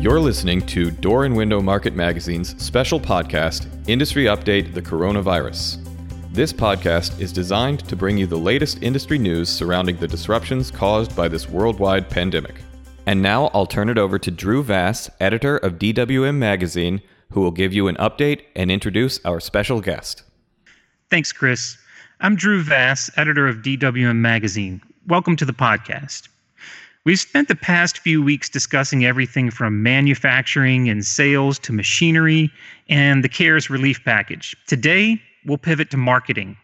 [0.00, 5.84] You're listening to Door and Window Market Magazine's special podcast, Industry Update The Coronavirus.
[6.32, 11.16] This podcast is designed to bring you the latest industry news surrounding the disruptions caused
[11.16, 12.60] by this worldwide pandemic.
[13.06, 17.02] And now I'll turn it over to Drew Vass, editor of DWM Magazine,
[17.32, 20.22] who will give you an update and introduce our special guest.
[21.10, 21.76] Thanks, Chris.
[22.20, 24.80] I'm Drew Vass, editor of DWM Magazine.
[25.08, 26.28] Welcome to the podcast.
[27.08, 32.50] We've spent the past few weeks discussing everything from manufacturing and sales to machinery
[32.90, 34.54] and the CARES relief package.
[34.66, 36.58] Today, we'll pivot to marketing.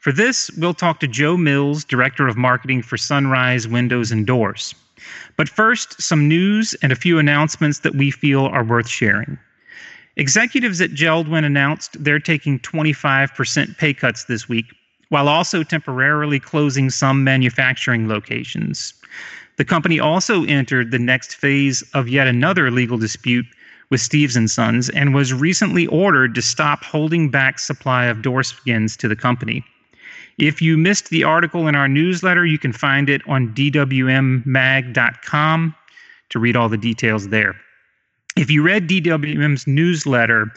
[0.00, 4.74] For this, we'll talk to Joe Mills, Director of Marketing for Sunrise Windows and Doors.
[5.36, 9.38] But first, some news and a few announcements that we feel are worth sharing.
[10.16, 14.66] Executives at JELD-WEN announced they're taking 25% pay cuts this week,
[15.10, 18.92] while also temporarily closing some manufacturing locations.
[19.56, 23.46] The company also entered the next phase of yet another legal dispute
[23.90, 28.42] with Steves and Sons and was recently ordered to stop holding back supply of door
[28.42, 29.64] skins to the company.
[30.38, 34.44] If you missed the article in our newsletter, you can find it on dwmmag.com
[36.28, 37.54] to read all the details there.
[38.36, 40.52] If you read DWM's newsletter,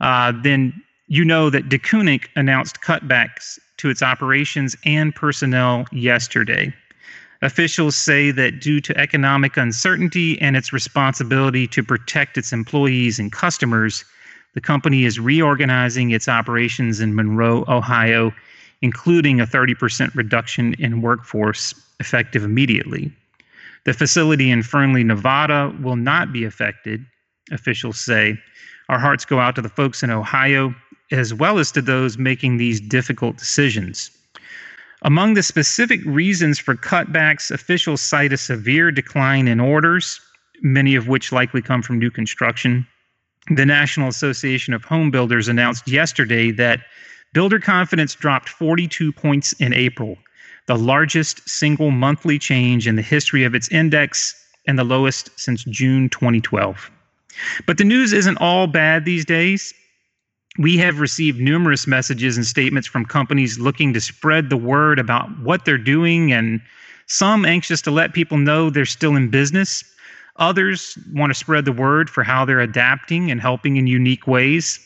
[0.00, 0.72] uh, then
[1.08, 6.72] you know that Deceuninck announced cutbacks to its operations and personnel yesterday.
[7.42, 13.30] Officials say that due to economic uncertainty and its responsibility to protect its employees and
[13.30, 14.04] customers,
[14.54, 18.34] the company is reorganizing its operations in Monroe, Ohio,
[18.82, 23.12] including a 30% reduction in workforce effective immediately.
[23.84, 27.06] The facility in Fernley, Nevada will not be affected,
[27.52, 28.36] officials say.
[28.88, 30.74] Our hearts go out to the folks in Ohio
[31.12, 34.10] as well as to those making these difficult decisions.
[35.02, 40.20] Among the specific reasons for cutbacks, officials cite a severe decline in orders,
[40.60, 42.86] many of which likely come from new construction.
[43.50, 46.80] The National Association of Home Builders announced yesterday that
[47.32, 50.18] builder confidence dropped 42 points in April,
[50.66, 54.34] the largest single monthly change in the history of its index
[54.66, 56.90] and the lowest since June 2012.
[57.66, 59.72] But the news isn't all bad these days
[60.58, 65.28] we have received numerous messages and statements from companies looking to spread the word about
[65.40, 66.60] what they're doing, and
[67.06, 69.84] some anxious to let people know they're still in business.
[70.36, 74.80] Others want to spread the word for how they're adapting and helping in unique ways.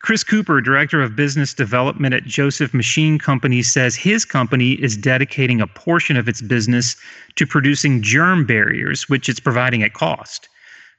[0.00, 5.62] Chris Cooper, Director of Business Development at Joseph Machine Company, says his company is dedicating
[5.62, 6.96] a portion of its business
[7.36, 10.48] to producing germ barriers, which it's providing at cost.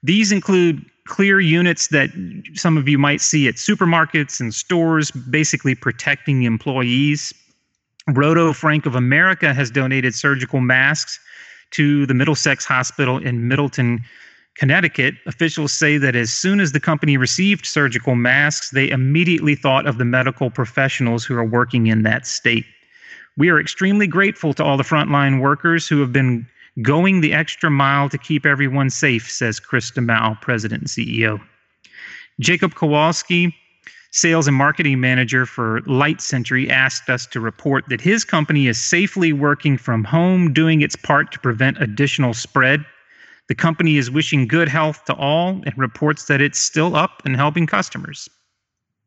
[0.02, 2.10] These include clear units that
[2.56, 7.34] some of you might see at supermarkets and stores, basically protecting employees.
[8.10, 11.20] Roto Frank of America has donated surgical masks
[11.72, 14.04] to the Middlesex Hospital in Middletown,
[14.56, 15.16] Connecticut.
[15.26, 19.98] Officials say that as soon as the company received surgical masks, they immediately thought of
[19.98, 22.66] the medical professionals who are working in that state.
[23.38, 26.48] We are extremely grateful to all the frontline workers who have been
[26.82, 31.42] going the extra mile to keep everyone safe, says Chris DeMao, president and CEO.
[32.40, 33.56] Jacob Kowalski,
[34.12, 38.82] sales and marketing manager for Light Century, asked us to report that his company is
[38.82, 42.86] safely working from home, doing its part to prevent additional spread.
[43.48, 47.36] The company is wishing good health to all and reports that it's still up and
[47.36, 48.28] helping customers.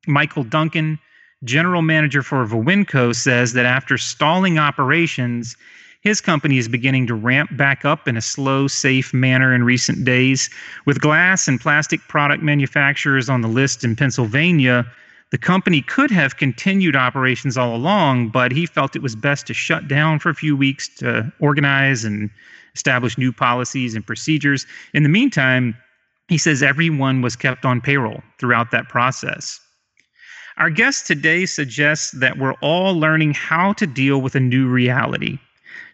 [0.07, 0.99] Michael Duncan,
[1.45, 5.57] general manager for Vawinco, says that after stalling operations,
[6.01, 10.05] his company is beginning to ramp back up in a slow, safe manner in recent
[10.05, 10.49] days.
[10.87, 14.87] With glass and plastic product manufacturers on the list in Pennsylvania,
[15.31, 19.55] the company could have continued operations all along, but he felt it was best to
[19.55, 22.31] shut down for a few weeks to organize and
[22.75, 24.67] establish new policies and procedures.
[24.95, 25.77] In the meantime,
[26.29, 29.61] he says everyone was kept on payroll throughout that process.
[30.59, 35.39] Our guest today suggests that we're all learning how to deal with a new reality.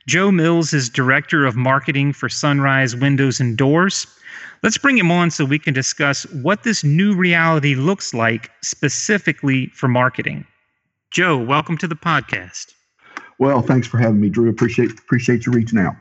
[0.07, 4.07] Joe Mills is Director of Marketing for Sunrise Windows and Doors.
[4.63, 9.69] Let's bring him on so we can discuss what this new reality looks like specifically
[9.69, 10.47] for marketing.
[11.11, 12.75] Joe, welcome to the podcast.
[13.39, 14.51] Well, thanks for having me, Drew.
[14.51, 15.95] Appreciate appreciate you reaching out.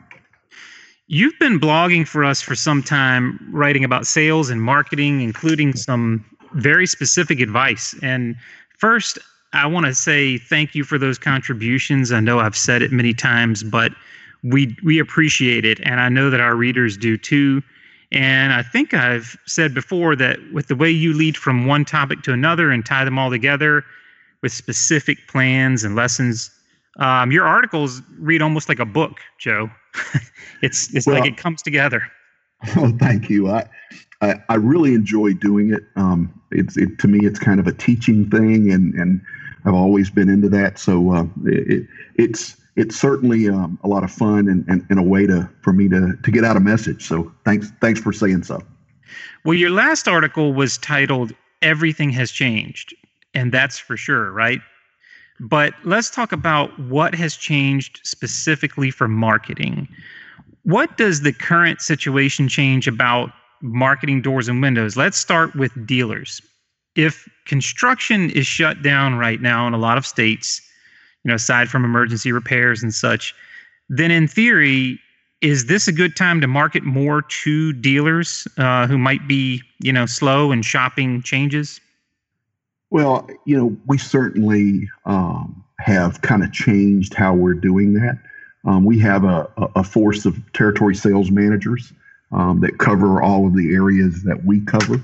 [1.06, 6.24] You've been blogging for us for some time, writing about sales and marketing, including some
[6.52, 7.94] very specific advice.
[8.02, 8.36] And
[8.76, 9.18] first,
[9.54, 12.12] I want to say thank you for those contributions.
[12.12, 13.92] I know I've said it many times, but
[14.42, 17.62] we we appreciate it, and I know that our readers do too.
[18.12, 22.22] And I think I've said before that with the way you lead from one topic
[22.22, 23.84] to another and tie them all together
[24.42, 26.50] with specific plans and lessons,
[26.98, 29.70] um, your articles read almost like a book, Joe.
[30.62, 32.02] it's it's well, like it comes together.
[32.76, 33.50] Oh, thank you.
[33.50, 33.68] I,
[34.24, 35.84] I, I really enjoy doing it.
[35.96, 39.20] Um, it's it, to me, it's kind of a teaching thing, and and
[39.64, 40.78] I've always been into that.
[40.78, 41.86] So uh, it,
[42.16, 45.72] it's it's certainly um, a lot of fun and, and, and a way to for
[45.72, 47.06] me to to get out a message.
[47.06, 48.62] So thanks thanks for saying so.
[49.44, 52.94] Well, your last article was titled "Everything Has Changed,"
[53.34, 54.60] and that's for sure, right?
[55.40, 59.88] But let's talk about what has changed specifically for marketing.
[60.62, 63.32] What does the current situation change about
[63.64, 64.96] marketing doors and windows?
[64.96, 66.40] Let's start with dealers.
[66.94, 70.60] If construction is shut down right now in a lot of states,
[71.24, 73.34] you know, aside from emergency repairs and such,
[73.88, 75.00] then in theory,
[75.40, 79.92] is this a good time to market more to dealers uh, who might be, you
[79.92, 81.80] know, slow in shopping changes?
[82.90, 88.18] Well, you know, we certainly um, have kind of changed how we're doing that.
[88.64, 91.92] Um, we have a, a, force of territory sales managers
[92.32, 95.02] um, that cover all of the areas that we cover.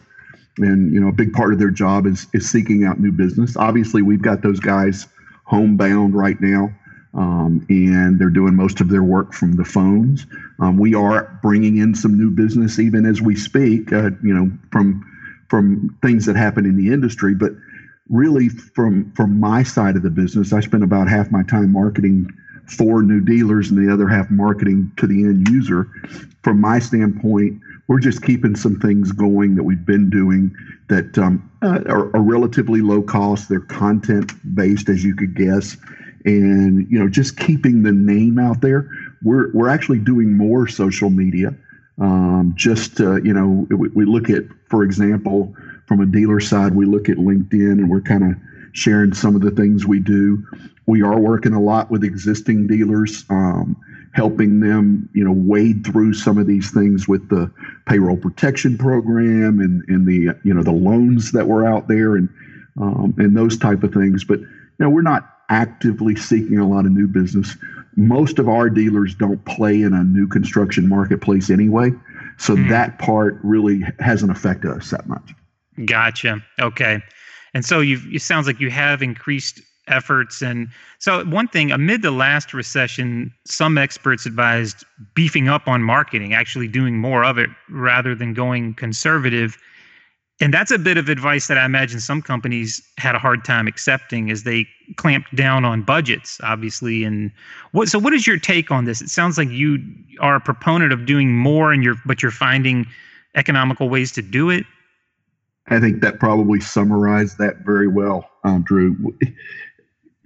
[0.59, 3.57] And, you know, a big part of their job is, is seeking out new business.
[3.57, 5.07] Obviously, we've got those guys
[5.45, 6.71] homebound right now,
[7.15, 10.27] um, and they're doing most of their work from the phones.
[10.59, 14.51] Um, we are bringing in some new business even as we speak, uh, you know,
[14.71, 15.07] from
[15.49, 17.35] from things that happen in the industry.
[17.35, 17.53] But
[18.09, 22.31] really from from my side of the business, I spend about half my time marketing
[22.71, 25.89] for new dealers and the other half marketing to the end user.
[26.43, 30.55] From my standpoint, we're just keeping some things going that we've been doing
[30.89, 33.49] that um, uh, are, are, relatively low cost.
[33.49, 35.77] They're content based, as you could guess,
[36.25, 38.89] and you know just keeping the name out there.
[39.23, 41.55] We're we're actually doing more social media.
[42.01, 45.55] Um, just uh, you know, we, we look at, for example,
[45.87, 48.37] from a dealer side, we look at LinkedIn and we're kind of
[48.73, 50.45] sharing some of the things we do.
[50.87, 53.77] We are working a lot with existing dealers, um,
[54.13, 57.51] helping them, you know, wade through some of these things with the
[57.87, 62.29] payroll protection program and, and the, you know, the loans that were out there and
[62.81, 64.25] um, and those type of things.
[64.25, 67.57] But you know, we're not actively seeking a lot of new business.
[67.97, 71.91] Most of our dealers don't play in a new construction marketplace anyway,
[72.39, 72.69] so mm.
[72.69, 75.35] that part really hasn't affected us that much.
[75.85, 76.43] Gotcha.
[76.61, 77.03] Okay.
[77.55, 80.41] And so you it sounds like you have increased efforts.
[80.43, 80.69] And
[80.99, 86.69] so one thing amid the last recession some experts advised beefing up on marketing actually
[86.69, 89.57] doing more of it rather than going conservative.
[90.43, 93.67] And that's a bit of advice that i imagine some companies had a hard time
[93.67, 94.67] accepting as they
[94.97, 97.05] clamped down on budgets obviously.
[97.05, 97.31] And
[97.73, 99.03] what so what is your take on this?
[99.03, 99.79] It sounds like you
[100.21, 102.87] are a proponent of doing more and you're but you're finding
[103.35, 104.65] economical ways to do it
[105.71, 109.17] I think that probably summarized that very well, um, Drew.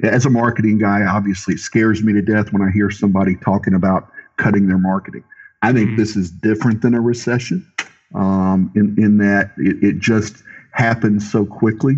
[0.03, 3.75] As a marketing guy, obviously, it scares me to death when I hear somebody talking
[3.75, 5.23] about cutting their marketing.
[5.63, 5.99] I think mm-hmm.
[5.99, 7.71] this is different than a recession
[8.15, 10.43] um, in, in that it, it just
[10.73, 11.97] happens so quickly.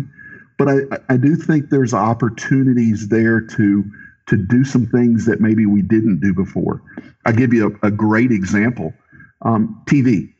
[0.57, 0.79] But I,
[1.09, 3.83] I do think there's opportunities there to
[4.27, 6.81] to do some things that maybe we didn't do before.
[7.25, 8.93] I'll give you a, a great example.
[9.41, 10.33] Um, TV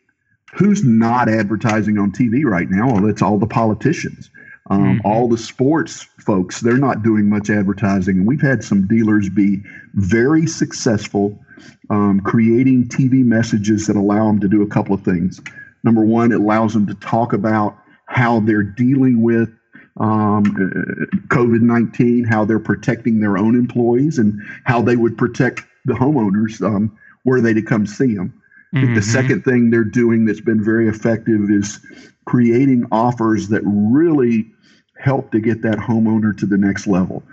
[0.54, 2.94] who's not advertising on TV right now?
[2.94, 4.30] Well, it's all the politicians.
[4.70, 5.08] Um, mm-hmm.
[5.08, 8.18] All the sports folks, they're not doing much advertising.
[8.18, 9.62] And we've had some dealers be
[9.94, 11.40] very successful
[11.90, 15.42] um, creating TV messages that allow them to do a couple of things.
[15.84, 19.50] Number one, it allows them to talk about how they're dealing with
[20.00, 25.64] um, uh, COVID 19, how they're protecting their own employees, and how they would protect
[25.86, 26.96] the homeowners um,
[27.26, 28.37] were they to come see them.
[28.76, 28.96] Mm-hmm.
[28.96, 31.80] The second thing they're doing that's been very effective is
[32.26, 34.52] creating offers that really
[35.00, 37.24] help to get that homeowner to the next level.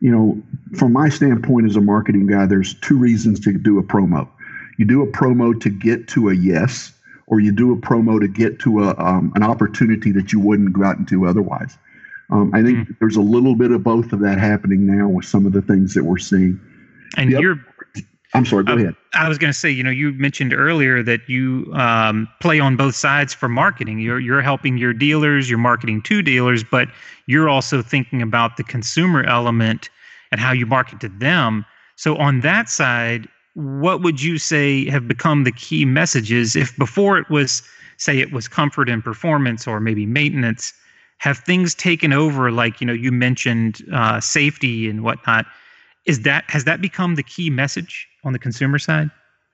[0.00, 0.42] You know,
[0.78, 4.28] from my standpoint as a marketing guy, there's two reasons to do a promo.
[4.78, 6.92] You do a promo to get to a yes,
[7.26, 10.72] or you do a promo to get to a um, an opportunity that you wouldn't
[10.72, 11.76] go out into otherwise.
[12.30, 12.92] Um, I think mm-hmm.
[13.00, 15.94] there's a little bit of both of that happening now with some of the things
[15.94, 16.60] that we're seeing.
[17.16, 17.40] And yep.
[17.40, 17.64] you're
[18.34, 18.64] I'm sorry.
[18.64, 18.96] Go uh, ahead.
[19.14, 22.76] I was going to say, you know, you mentioned earlier that you um, play on
[22.76, 24.00] both sides for marketing.
[24.00, 26.88] You're you're helping your dealers, you're marketing to dealers, but
[27.26, 29.88] you're also thinking about the consumer element
[30.30, 31.64] and how you market to them.
[31.96, 36.54] So on that side, what would you say have become the key messages?
[36.54, 37.62] If before it was,
[37.96, 40.74] say, it was comfort and performance, or maybe maintenance,
[41.18, 42.50] have things taken over?
[42.52, 45.46] Like you know, you mentioned uh, safety and whatnot.
[46.04, 48.07] Is that has that become the key message?
[48.24, 49.10] On the consumer side?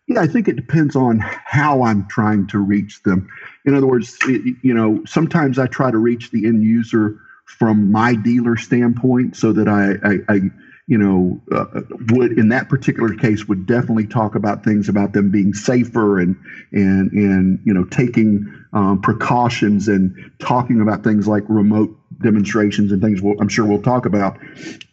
[0.06, 3.28] Yeah, I think it depends on how I'm trying to reach them.
[3.64, 7.90] In other words, it, you know, sometimes I try to reach the end user from
[7.90, 10.40] my dealer standpoint so that I, I, I
[10.86, 11.80] you know, uh,
[12.10, 16.36] would in that particular case would definitely talk about things about them being safer and
[16.72, 23.00] and and you know taking um, precautions and talking about things like remote demonstrations and
[23.00, 23.22] things.
[23.22, 24.38] We'll, I'm sure we'll talk about.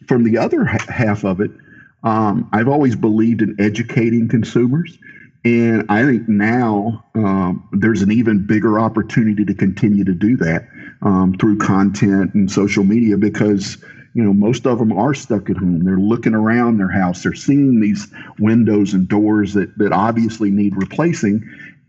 [0.08, 1.50] From the other ha- half of it,
[2.04, 4.98] um, I've always believed in educating consumers.
[5.44, 10.68] And I think now um, there's an even bigger opportunity to continue to do that
[11.02, 13.76] um, through content and social media because
[14.14, 17.34] you know most of them are stuck at home they're looking around their house they're
[17.34, 21.42] seeing these windows and doors that that obviously need replacing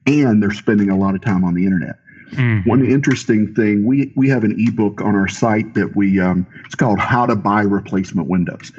[0.07, 1.97] and they're spending a lot of time on the internet
[2.31, 2.67] mm-hmm.
[2.67, 6.75] one interesting thing we we have an ebook on our site that we um, it's
[6.75, 8.71] called how to buy replacement windows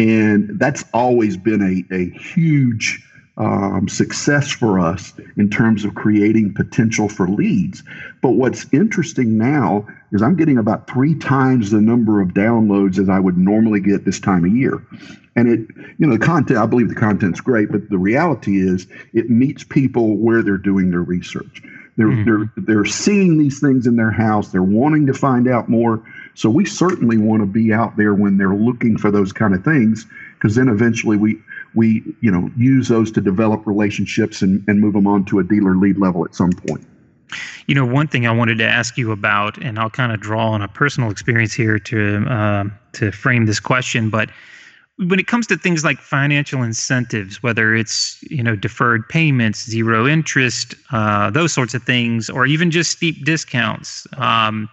[0.00, 6.54] and that's always been a, a huge um, success for us in terms of creating
[6.54, 7.82] potential for leads.
[8.22, 13.10] But what's interesting now is I'm getting about three times the number of downloads as
[13.10, 14.82] I would normally get this time of year.
[15.36, 15.60] And it,
[15.98, 19.64] you know, the content, I believe the content's great, but the reality is it meets
[19.64, 21.62] people where they're doing their research.
[21.96, 22.24] They're, mm-hmm.
[22.24, 24.50] they're, they're seeing these things in their house.
[24.50, 26.02] They're wanting to find out more.
[26.34, 29.64] So we certainly want to be out there when they're looking for those kind of
[29.64, 31.40] things, because then eventually we,
[31.74, 35.44] we you know use those to develop relationships and, and move them on to a
[35.44, 36.84] dealer lead level at some point
[37.66, 40.50] you know one thing i wanted to ask you about and i'll kind of draw
[40.50, 44.30] on a personal experience here to uh, to frame this question but
[45.08, 50.06] when it comes to things like financial incentives whether it's you know deferred payments zero
[50.06, 54.68] interest uh, those sorts of things or even just steep discounts um,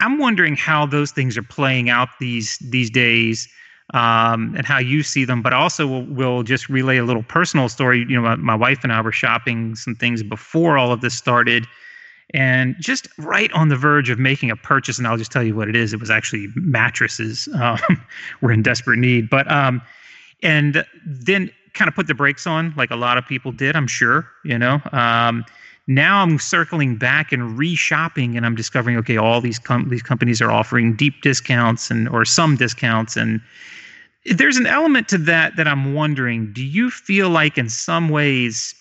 [0.00, 3.48] i'm wondering how those things are playing out these these days
[3.94, 5.42] um, and how you see them.
[5.42, 8.00] But also, we'll, we'll, just relay a little personal story.
[8.00, 11.14] You know, my, my, wife and I were shopping some things before all of this
[11.14, 11.66] started,
[12.34, 14.98] and just right on the verge of making a purchase.
[14.98, 15.92] And I'll just tell you what it is.
[15.92, 17.48] It was actually mattresses.
[17.58, 17.78] Um,
[18.40, 19.82] we're in desperate need, but um,
[20.42, 23.76] and then kind of put the brakes on, like a lot of people did.
[23.76, 24.28] I'm sure.
[24.44, 24.80] You know.
[24.92, 25.44] Um,
[25.88, 30.40] now I'm circling back and reshopping, and I'm discovering okay, all these com- these companies
[30.40, 33.40] are offering deep discounts and or some discounts, and
[34.26, 36.52] there's an element to that that I'm wondering.
[36.52, 38.74] Do you feel like in some ways,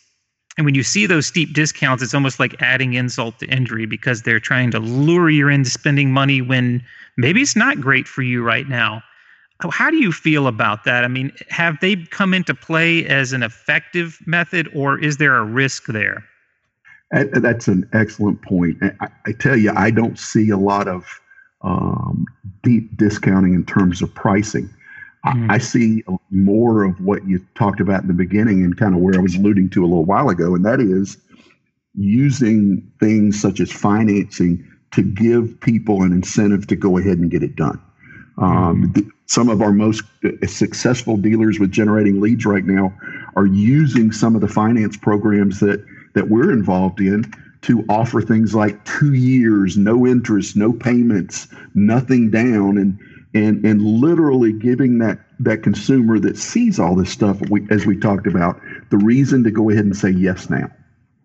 [0.57, 4.23] and when you see those steep discounts, it's almost like adding insult to injury because
[4.23, 6.83] they're trying to lure you into spending money when
[7.15, 9.03] maybe it's not great for you right now.
[9.71, 11.03] How do you feel about that?
[11.03, 15.43] I mean, have they come into play as an effective method, or is there a
[15.43, 16.23] risk there?
[17.11, 18.77] That's an excellent point.
[18.99, 21.05] I, tell you, I don't see a lot of
[21.61, 22.25] um,
[22.61, 24.69] deep discounting in terms of pricing.
[25.25, 25.51] Mm.
[25.51, 29.15] I see more of what you talked about in the beginning and kind of where
[29.15, 31.17] I was alluding to a little while ago, and that is
[31.95, 37.43] using things such as financing to give people an incentive to go ahead and get
[37.43, 37.81] it done.
[38.37, 39.09] Um, mm.
[39.25, 42.93] some of our most uh, successful dealers with generating leads right now
[43.35, 45.83] are using some of the finance programs that
[46.13, 47.31] that we're involved in
[47.61, 52.97] to offer things like two years, no interest, no payments, nothing down, and
[53.33, 57.97] and and literally giving that that consumer that sees all this stuff we, as we
[57.97, 60.69] talked about the reason to go ahead and say yes now.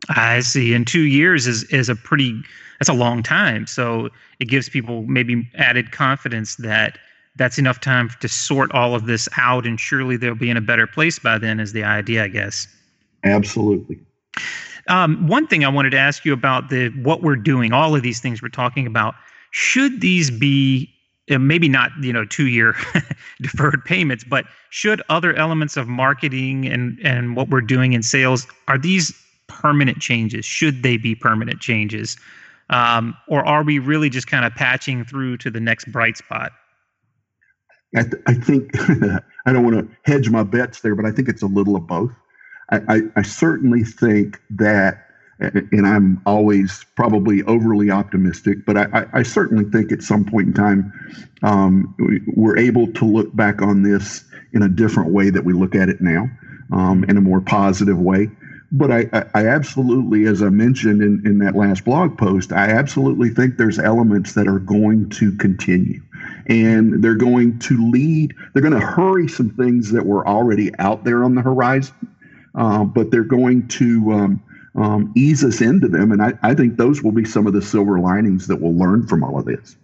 [0.09, 0.75] I see.
[0.75, 2.43] And two years is is a pretty
[2.79, 3.67] that's a long time.
[3.67, 4.09] So
[4.41, 6.99] it gives people maybe added confidence that
[7.37, 10.61] that's enough time to sort all of this out and surely they'll be in a
[10.61, 12.67] better place by then is the idea i guess.
[13.25, 14.01] Absolutely.
[14.89, 18.03] Um, one thing i wanted to ask you about the what we're doing all of
[18.03, 19.15] these things we're talking about
[19.53, 20.92] should these be
[21.39, 22.75] maybe not you know two year
[23.41, 28.47] deferred payments but should other elements of marketing and and what we're doing in sales
[28.69, 29.13] are these
[29.53, 30.45] permanent changes?
[30.45, 32.17] Should they be permanent changes?
[32.71, 36.53] Um, or are we really just kind of patching through to the next bright spot?
[37.95, 38.71] I, th- I think
[39.45, 41.87] i don't want to hedge my bets there but i think it's a little of
[41.87, 42.11] both.
[42.71, 45.09] I, I, I certainly think that
[45.43, 50.55] and I'm always probably overly optimistic, but I, I, certainly think at some point in
[50.55, 50.93] time
[51.43, 51.95] um,
[52.37, 55.89] we're able to look back on this in a different way that we look at
[55.89, 56.31] it now,
[56.73, 58.31] um, in a more positive way.
[58.71, 63.29] But I, I absolutely, as I mentioned in, in that last blog post, I absolutely
[63.29, 66.01] think there's elements that are going to continue.
[66.47, 71.05] And they're going to lead, they're going to hurry some things that were already out
[71.05, 71.95] there on the horizon,
[72.55, 74.43] uh, but they're going to um,
[74.75, 76.13] um, ease us into them.
[76.13, 79.07] And I, I think those will be some of the silver linings that we'll learn
[79.07, 79.77] from all of this.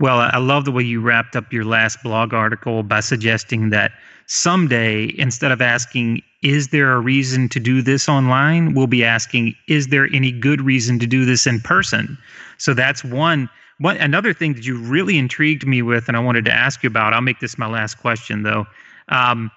[0.00, 3.92] Well, I love the way you wrapped up your last blog article by suggesting that
[4.26, 8.74] someday, instead of asking, is there a reason to do this online?
[8.74, 12.18] We'll be asking, is there any good reason to do this in person?
[12.58, 13.48] So that's one
[13.82, 16.86] what another thing that you really intrigued me with, and I wanted to ask you
[16.86, 17.12] about.
[17.12, 18.64] I'll make this my last question, though.
[19.08, 19.50] Um,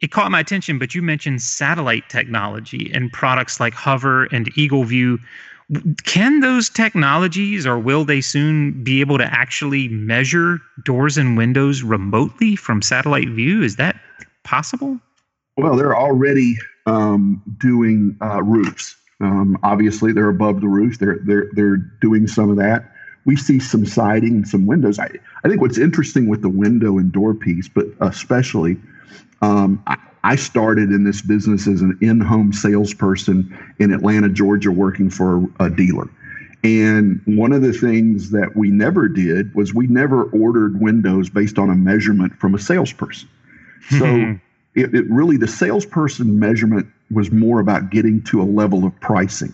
[0.00, 4.84] it caught my attention, but you mentioned satellite technology and products like Hover and Eagle
[4.84, 5.18] View.
[6.04, 11.82] Can those technologies, or will they soon be able to actually measure doors and windows
[11.82, 13.62] remotely from satellite view?
[13.62, 14.00] Is that
[14.42, 14.98] possible?
[15.56, 18.96] Well, they're already um, doing uh, roofs.
[19.20, 20.98] Um, obviously, they're above the roof.
[20.98, 22.90] They're they're they're doing some of that.
[23.24, 24.98] We see some siding and some windows.
[24.98, 25.10] I,
[25.44, 28.76] I think what's interesting with the window and door piece, but especially,
[29.42, 35.10] um, I, I started in this business as an in-home salesperson in Atlanta, Georgia, working
[35.10, 36.08] for a dealer.
[36.62, 41.58] And one of the things that we never did was we never ordered windows based
[41.58, 43.28] on a measurement from a salesperson.
[43.88, 44.36] So
[44.74, 49.52] it, it really the salesperson measurement was more about getting to a level of pricing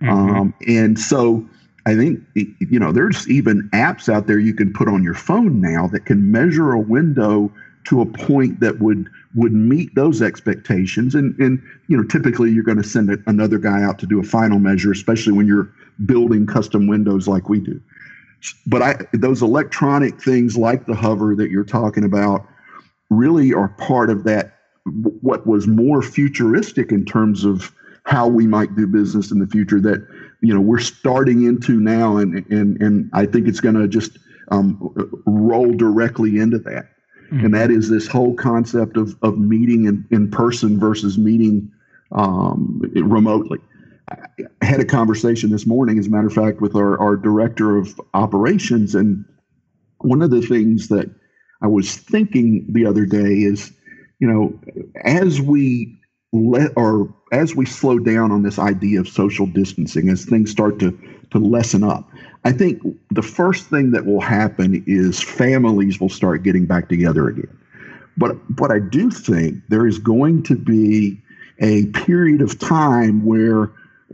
[0.00, 0.08] mm-hmm.
[0.08, 1.46] um, and so
[1.86, 5.60] i think you know there's even apps out there you can put on your phone
[5.60, 7.52] now that can measure a window
[7.84, 11.14] to a point that would would meet those expectations.
[11.14, 14.24] And and you know typically you're going to send another guy out to do a
[14.24, 15.70] final measure especially when you're
[16.06, 17.80] building custom windows like we do.
[18.66, 22.46] But i those electronic things like the hover that you're talking about
[23.10, 24.58] really are part of that
[25.20, 27.72] what was more futuristic in terms of
[28.04, 30.04] how we might do business in the future that
[30.42, 34.18] you know we're starting into now and and and I think it's going to just
[34.50, 34.92] um,
[35.24, 36.88] roll directly into that
[37.30, 37.44] mm-hmm.
[37.44, 41.70] and that is this whole concept of of meeting in, in person versus meeting
[42.12, 43.58] um, remotely
[44.60, 47.76] I had a conversation this morning as a matter of fact with our, our director
[47.76, 49.24] of operations and
[49.98, 51.10] one of the things that
[51.62, 53.72] I was thinking the other day is,
[54.18, 54.58] you know,
[55.04, 55.96] as we
[56.32, 60.78] let or as we slow down on this idea of social distancing, as things start
[60.78, 60.96] to
[61.30, 62.08] to lessen up,
[62.44, 67.28] I think the first thing that will happen is families will start getting back together
[67.28, 67.58] again.
[68.16, 71.20] But but I do think there is going to be
[71.60, 73.64] a period of time where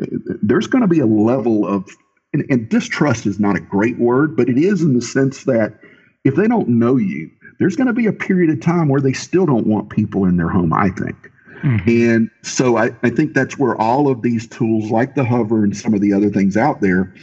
[0.00, 0.06] uh,
[0.42, 1.88] there's going to be a level of
[2.32, 5.78] and, and distrust is not a great word, but it is in the sense that
[6.24, 9.12] if they don't know you, there's going to be a period of time where they
[9.12, 11.30] still don't want people in their home, I think.
[11.62, 11.88] Mm-hmm.
[11.88, 15.76] And so I, I think that's where all of these tools, like the hover and
[15.76, 17.14] some of the other things out there,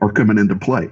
[0.00, 0.88] are coming into play.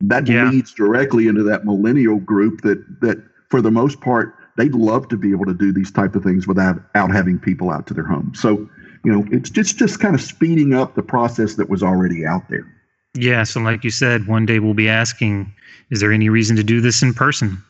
[0.00, 0.50] That yeah.
[0.50, 5.16] leads directly into that millennial group that that for the most part they'd love to
[5.16, 8.06] be able to do these type of things without out having people out to their
[8.06, 8.32] home.
[8.34, 8.68] So,
[9.04, 12.48] you know, it's just just kind of speeding up the process that was already out
[12.48, 12.66] there.
[13.14, 15.52] Yeah, so like you said, one day we'll be asking,
[15.90, 17.62] is there any reason to do this in person?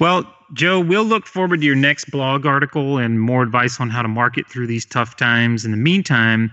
[0.00, 4.02] Well, Joe, we'll look forward to your next blog article and more advice on how
[4.02, 5.64] to market through these tough times.
[5.64, 6.52] In the meantime,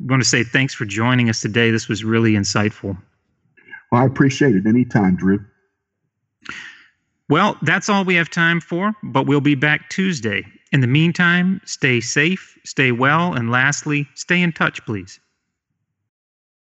[0.00, 1.70] I'm going to say thanks for joining us today.
[1.70, 2.96] This was really insightful.
[3.90, 4.66] Well, I appreciate it.
[4.66, 5.44] Anytime, Drew.
[7.28, 10.44] Well, that's all we have time for, but we'll be back Tuesday.
[10.72, 15.18] In the meantime, stay safe, stay well, and lastly, stay in touch, please.